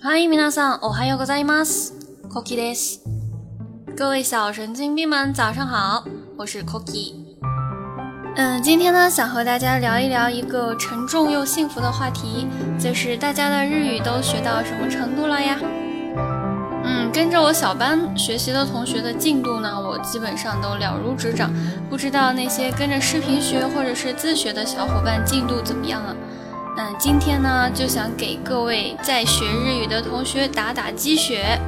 [0.00, 1.92] 嗨，皆さん、おはようございます。
[2.28, 3.00] Cookie です。
[3.96, 6.04] 各位小神经病们，早上好，
[6.36, 7.14] 我是 Cookie。
[8.36, 12.46] 嗯，今天呢，想和大家聊一聊一个沉重又幸福的话题，
[12.78, 15.56] 就是大家的日语都学到什么程度了呀？
[16.84, 21.50] 嗯，跟着我小班学习的同学的进度呢，我基本上都了如指掌。
[21.88, 26.14] 不知道那些跟着视频学或者是自学的小伙伴进度怎么样了？
[26.79, 31.59] 嗯，今天呢，就想给各位在学日语的同学打打鸡血，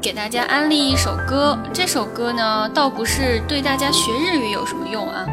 [0.00, 1.58] 给大家安利一首歌。
[1.74, 5.26] 这首歌呢，倒不是对大家学日语有什么用啊，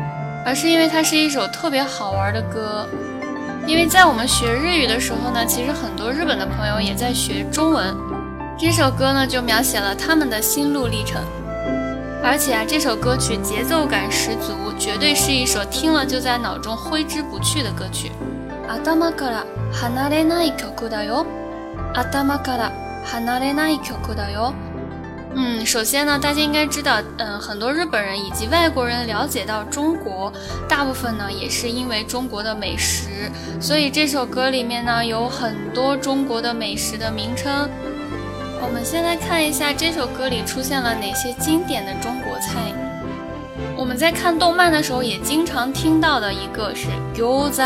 [0.46, 2.86] 而是因为它是一首特别好玩的歌。
[3.66, 7.96] 因为在我们学日语的时候呢，其实很多日本的朋友也在学中文。
[8.60, 11.22] 这首歌呢，就描写了他们的心路历程。
[12.22, 18.12] 而且啊，这首歌曲节奏感十足，绝对是一首听了就在脑中挥之不去的歌曲。
[18.69, 21.27] 頭から離れない曲だよ。
[21.93, 22.73] 頭から
[23.05, 24.53] 離れない曲だよ。
[25.35, 30.33] 嗯，首先呢，大家应该知道，嗯，很多日本人以及外国人了解到中国，
[30.69, 37.69] 大部分呢也是因为中国的美食，所以这首歌里面呢有很多中国的美食的名称。
[38.61, 42.73] 我们先来看一下这首歌里出现了哪些经典的中国菜。
[43.77, 47.63] 我们在看动漫的时候也经常听到的一个是餃子。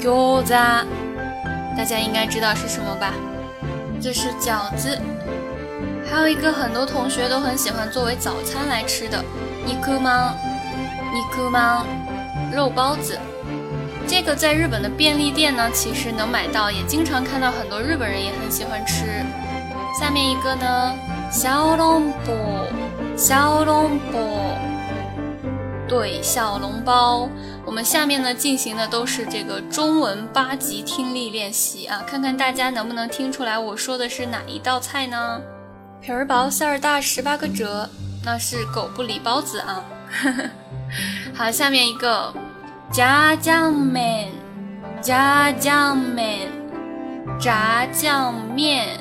[0.00, 0.52] 饺子，
[1.76, 3.12] 大家应该知道是什么吧？
[4.00, 4.98] 这是饺子。
[6.10, 9.22] 还有一个很多同学都很喜欢作为早餐来吃的，
[9.66, 10.34] 尼姑芒，
[11.12, 11.84] 尼姑芒，
[12.52, 13.18] 肉包子。
[14.06, 19.04] 这个在日本的便利店呢，其实能买到，也经常看到很多日本人也很喜欢吃。
[20.00, 20.94] 下面一个呢，
[21.30, 22.32] 小笼包，
[23.16, 24.18] 小笼包。
[25.88, 27.28] 对，小笼包。
[27.64, 35.40] 我们下面呢进行的都是这个中文八级听力练习啊，看看大家能不能听出来我说的是哪一道菜呢？
[36.00, 37.88] 皮儿薄馅儿大十八个褶，
[38.24, 39.82] 那是狗不理包子啊。
[41.34, 42.32] 好，下面一个
[42.92, 44.30] 炸酱面，
[45.02, 46.48] 炸酱面，
[47.40, 48.98] 炸酱面，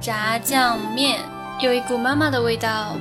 [0.00, 1.20] 炸酱面，
[1.60, 2.96] 有一股妈妈的味道。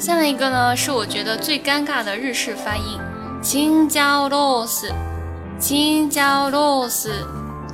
[0.00, 2.98] 下面一个呢，是我觉得最尴尬的日式发音，
[3.42, 4.90] 青椒肉丝，
[5.58, 7.12] 青椒肉丝，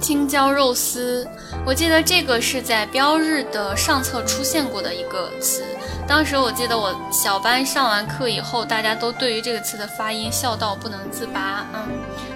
[0.01, 1.25] 青椒肉丝。
[1.65, 5.63] 我记得这个是在标日的上册出现过的一个词。
[6.09, 11.65] 当时我记得我小班上完课以后，大家都对于这个词的发音笑到不能自拔。
[11.75, 11.89] 嗯，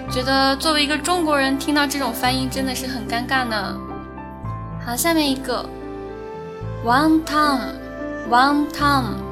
[0.09, 3.75] 觉得作为一个中国人听到这种发音真的是很尴尬呢。
[4.85, 5.65] 好，下面一个
[6.85, 9.29] ，one time，one time。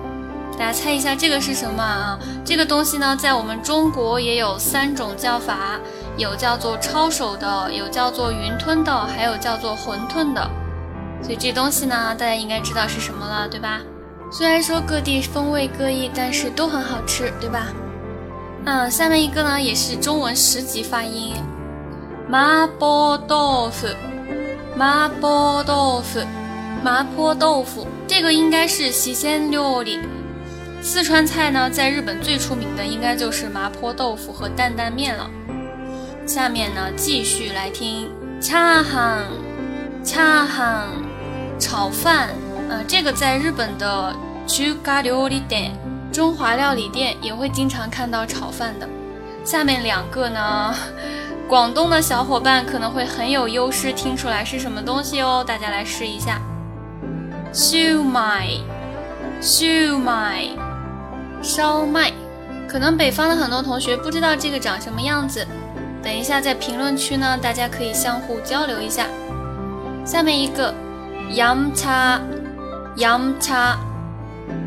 [0.59, 2.20] 大家猜一下这个是什么啊？
[2.44, 5.80] 这个东西呢，在我们中国也有三种叫法，
[6.18, 10.52] 有叫做抄手的，有叫做云吞的，还有叫做馄饨的。
[11.24, 13.80] 所以这东西呢，大家应该知道是什么了，对吧？
[14.34, 17.68] 虽然说各地风味各异，但是都很好吃，对吧？
[18.66, 21.36] 嗯，下面一个呢，也是中文十级发音，
[22.28, 23.88] 麻婆豆腐，
[24.76, 26.20] 麻婆豆腐，
[26.84, 30.02] 麻婆豆腐，这个应该是西鲜料理。
[30.81, 35.29] 四川菜呢，在日本最出名的应该就是麻婆豆腐和担担面了。
[36.25, 38.09] 下面呢，继续来听
[38.40, 39.23] 恰汉，
[40.03, 40.88] 恰汉
[41.59, 42.29] 炒饭。
[42.69, 44.16] 呃，这个在日本的
[44.47, 45.72] 中华料理店，
[46.13, 48.88] 中华料理店也会经常看到炒饭的。
[49.44, 50.73] 下面两个呢，
[51.47, 55.44] 广东的小伙伴可能会很有优势，听出来是什么东西哦。
[55.46, 56.40] 大家来试一下，
[57.51, 58.50] 烧麦，
[59.41, 59.66] 烧
[59.97, 60.69] 麦。
[61.41, 62.11] 烧麦，
[62.67, 65.45] 可能北方的很多同学不知道这个长什么样子。
[66.01, 69.05] 等一下在评论区呢，大家可以相互交流一下。
[70.05, 70.73] 下面一个，
[71.31, 72.19] 洋茶，
[72.95, 73.78] 洋茶，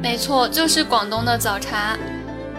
[0.03, 1.97] 没错，就是广东的早茶。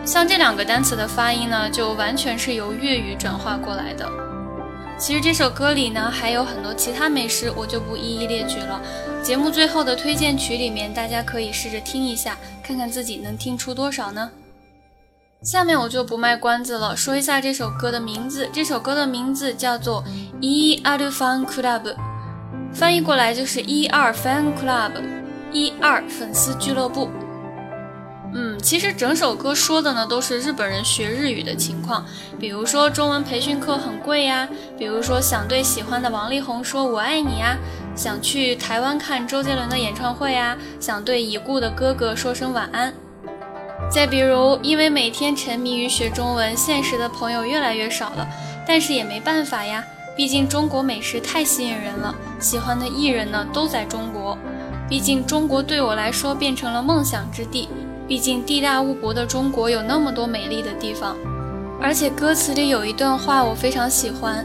[0.05, 4.07] 像这两个单词的发音呢，就完全是由粤语转化过来的。
[5.05, 8.81] 其实这首歌里呢，还有很多其他美食，我就不一一列举了。
[9.21, 14.31] 节目最后的推荐曲里面，大家可以试着听一下，看看自己能听出多少呢？
[15.41, 18.47] 下面我就不卖关子了，说一下这首歌的名字。
[18.53, 20.01] 这首歌的名字叫做
[20.39, 21.81] 《一二 Fan Club》，
[22.73, 24.93] 翻译过来就是“一二 Fan Club”，
[25.51, 27.09] 一二粉丝俱乐部。
[28.63, 32.05] 其实整首歌说的呢，都是日本人学日语的情况，
[32.39, 34.47] 比如说中文培训课很贵呀，
[34.79, 37.57] 比如说想对喜欢的王力宏说我爱你呀，
[37.93, 42.93] 想去台湾看周杰伦的演唱会呀，想对已故的哥哥说声晚安。
[43.91, 48.25] 再比如，因为每天沉迷于学中文，现实的朋友越来越少了，
[48.65, 49.83] 但是也没办法呀，
[50.15, 54.37] 毕竟中国美食太吸引人了，喜欢的艺人呢都在中国。
[54.87, 57.67] 毕竟中国对我来说变成了梦想之地。
[58.12, 61.16] 毕竟地大物博的中国有那么多美丽的地方。
[61.80, 64.44] 而且歌词里有一段话我非常喜欢，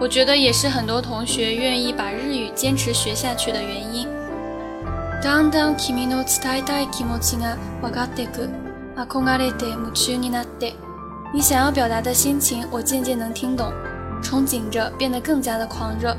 [0.00, 4.08] 我觉得也是很多同学愿意把日语坚持学下去的原因。
[5.22, 8.48] だんだん君の伝えたい気持ちが分かってく、
[8.96, 10.74] 憧れて夢中になって。
[11.32, 13.72] 你想要表达的心情，我渐渐能听懂，
[14.22, 16.14] 憧憬着变得更加的狂热。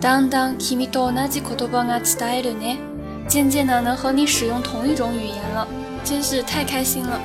[0.00, 2.78] だんだん君と同じ言葉が伝えるね，
[3.28, 5.66] 渐渐的能和你使用同一种语言了，
[6.03, 7.19] 真是太开心了。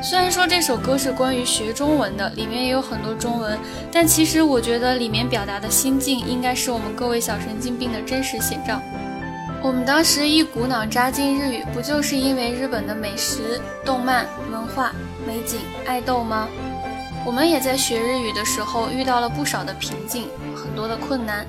[0.00, 3.58] 虽然说这首歌是关于学中文的，里面也有很多中文，
[3.92, 8.80] 但其实我觉得里面表达的心境，应该是我们各位小神经病的真实写照。
[9.60, 14.92] 我们当时一股脑扎进日语，不就是因为日本的美食、动漫、文化、
[15.26, 16.46] 美景、爱豆吗？
[17.26, 21.44] 我们也在学日语的时候遇到了不少的瓶颈，很多的困难，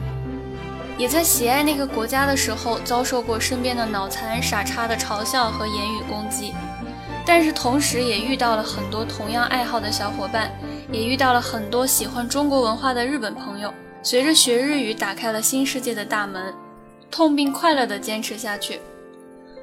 [0.99, 6.53] 也在喜爱那个国家的时候遭受过身边的脑残傻叉的嘲笑和言语攻击，
[7.25, 10.51] 但是同时也遇到了很多同样爱好的小伙伴，
[10.91, 13.73] 也遇到了很多喜欢中国文化的日本朋友，
[14.03, 16.53] 随着学日语打开了新世界的大门。
[17.09, 18.79] 痛并快乐地坚持下去，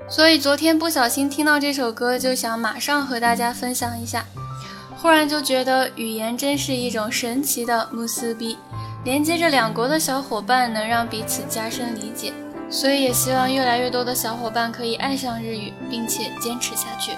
[0.08, 4.24] 所以昨天不小心听到这首歌，就想马上和大家分享一下。
[4.96, 8.58] 忽然就觉得语言真是一种神奇的慕斯比，
[9.06, 12.32] 连接着两国的小伙伴能让彼此加深理解。
[12.68, 17.12] 所以也希望越来越多的小伙伴可以爱上日语，并且坚持下去。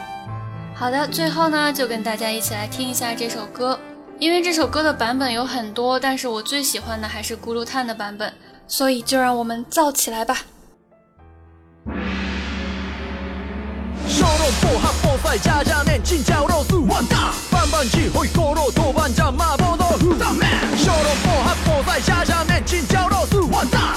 [0.75, 3.81] 好的，最后呢，就跟大家一起来听一下这首歌，
[4.19, 8.31] 因为这首歌的版本有很多，但是我最喜欢的还是咕噜碳的版本。
[8.67, 10.43] 所以，就让我们造起来吧！
[21.79, 23.95] 我在家乡面、青椒肉丝、万大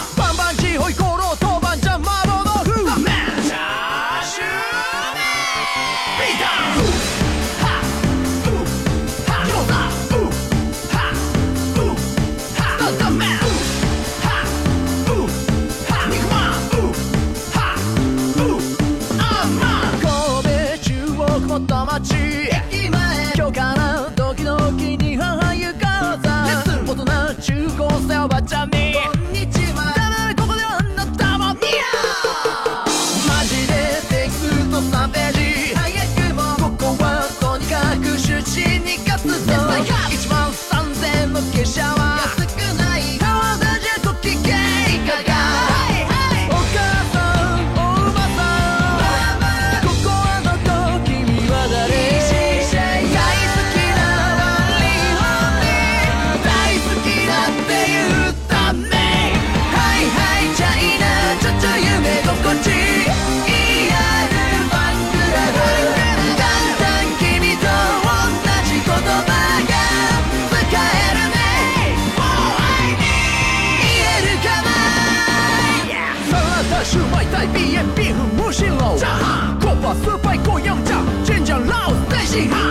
[82.31, 82.70] She